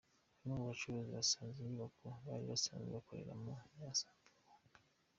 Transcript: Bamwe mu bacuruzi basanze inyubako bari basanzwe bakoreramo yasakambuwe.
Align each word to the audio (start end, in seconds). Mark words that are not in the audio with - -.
Bamwe 0.39 0.53
mu 0.59 0.63
bacuruzi 0.69 1.11
basanze 1.17 1.57
inyubako 1.59 2.05
bari 2.27 2.43
basanzwe 2.51 2.89
bakoreramo 2.97 3.53
yasakambuwe. 3.79 4.81